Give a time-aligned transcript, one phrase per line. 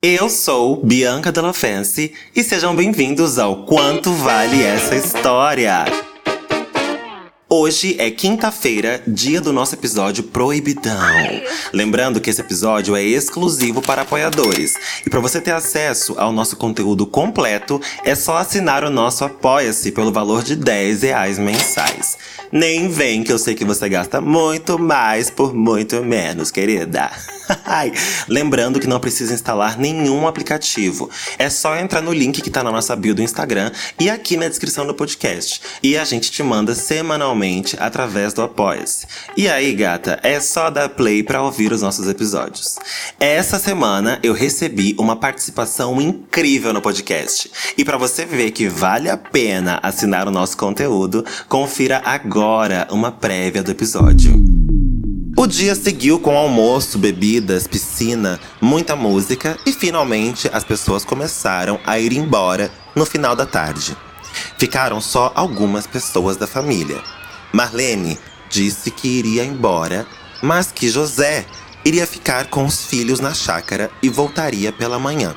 [0.00, 5.86] Eu sou Bianca Della Fancy e sejam bem-vindos ao Quanto Vale Essa História.
[7.50, 11.00] Hoje é quinta-feira, dia do nosso episódio Proibidão.
[11.72, 14.74] Lembrando que esse episódio é exclusivo para apoiadores.
[15.06, 19.92] E para você ter acesso ao nosso conteúdo completo, é só assinar o nosso Apoia-se
[19.92, 22.18] pelo valor de 10 reais mensais.
[22.52, 27.10] Nem vem que eu sei que você gasta muito mais por muito menos, querida.
[28.28, 31.08] Lembrando que não precisa instalar nenhum aplicativo.
[31.38, 34.48] É só entrar no link que tá na nossa bio do Instagram e aqui na
[34.48, 35.62] descrição do podcast.
[35.82, 37.37] E a gente te manda semanalmente
[37.78, 39.06] através do Apoia-se.
[39.36, 42.76] E aí, gata, é só dar play para ouvir os nossos episódios.
[43.20, 47.50] Essa semana eu recebi uma participação incrível no podcast.
[47.76, 53.12] E para você ver que vale a pena assinar o nosso conteúdo, confira agora uma
[53.12, 54.32] prévia do episódio.
[55.36, 61.96] O dia seguiu com almoço, bebidas, piscina, muita música e finalmente as pessoas começaram a
[61.96, 63.96] ir embora no final da tarde.
[64.58, 67.00] Ficaram só algumas pessoas da família.
[67.52, 68.18] Marlene
[68.50, 70.06] disse que iria embora,
[70.42, 71.46] mas que José
[71.84, 75.34] iria ficar com os filhos na chácara e voltaria pela manhã,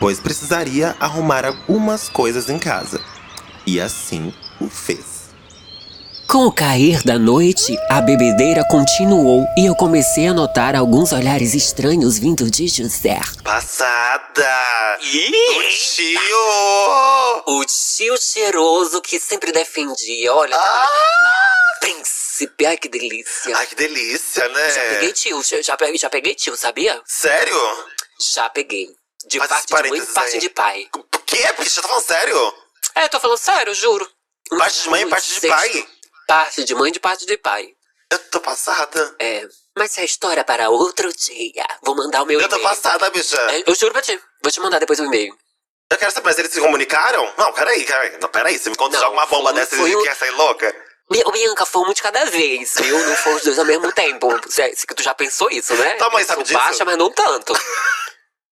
[0.00, 3.00] pois precisaria arrumar algumas coisas em casa.
[3.66, 5.23] E assim o fez.
[6.28, 11.54] Com o cair da noite, a bebedeira continuou e eu comecei a notar alguns olhares
[11.54, 13.20] estranhos vindo de José.
[13.44, 14.98] Passada!
[15.00, 15.30] Ih!
[15.56, 17.42] O tio!
[17.46, 20.32] O tio cheiroso que sempre defendia.
[20.34, 20.88] Olha, Ah!
[21.80, 23.56] príncipe, ai que delícia.
[23.56, 24.70] Ai, que delícia, né?
[24.70, 27.00] Já peguei tio, já, peguei, já peguei tio, sabia?
[27.06, 27.56] Sério?
[28.34, 28.88] Já peguei.
[29.28, 30.40] De Faz parte de mãe e parte aí.
[30.40, 30.88] de pai.
[30.96, 31.80] O quê, bicha?
[31.80, 32.54] Tá falando sério?
[32.96, 34.08] É, tô falando sério, juro.
[34.58, 35.86] Parte de mãe e parte de pai?
[36.26, 37.68] Parte de mãe de parte de pai.
[38.10, 39.14] Eu tô passada.
[39.18, 41.64] É, mas essa é história para outro dia.
[41.82, 42.68] Vou mandar o meu Eu tô e-mail.
[42.70, 43.36] passada, bicha.
[43.50, 44.18] É, eu juro pra ti.
[44.42, 45.36] Vou te mandar depois o e-mail.
[45.90, 47.32] Eu quero saber, mas eles se comunicaram?
[47.36, 48.18] Não, peraí, peraí.
[48.20, 48.58] Não, peraí.
[48.58, 50.74] Você me conta joga uma bomba foi- dessa e um- quer sair louca?
[51.10, 52.98] Bianca, foi um de cada vez, viu?
[53.06, 54.28] Não foi os dois ao mesmo tempo.
[54.40, 55.94] Que tu já pensou isso, né?
[55.96, 56.58] Tua mãe sabe Sou disso?
[56.58, 57.52] baixa, mas não tanto.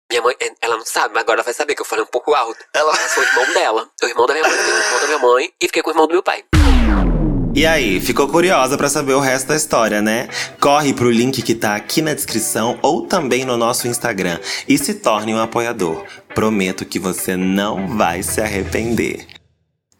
[0.10, 2.08] Minha mãe, é, ela não sabe, mas agora ela vai saber que eu falei um
[2.08, 2.60] pouco alto.
[2.74, 2.92] Ela...
[2.92, 3.90] Mas foi o irmão dela.
[4.04, 6.08] O irmão da minha mãe, o irmão da minha mãe e fiquei com o irmão
[6.08, 6.44] do meu pai.
[7.54, 10.30] E aí, ficou curiosa pra saber o resto da história, né?
[10.60, 14.94] Corre pro link que tá aqui na descrição ou também no nosso Instagram e se
[14.94, 16.06] torne um apoiador.
[16.34, 19.28] Prometo que você não vai se arrepender.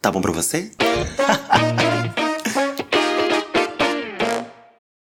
[0.00, 0.70] Tá bom pra você?